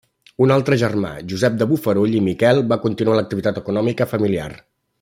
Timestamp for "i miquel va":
2.21-2.79